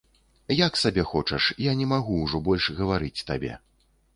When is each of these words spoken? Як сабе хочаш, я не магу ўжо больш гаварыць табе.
Як 0.67 0.73
сабе 0.83 1.03
хочаш, 1.11 1.51
я 1.65 1.75
не 1.81 1.85
магу 1.93 2.17
ўжо 2.25 2.43
больш 2.49 2.71
гаварыць 2.81 3.25
табе. 3.33 3.53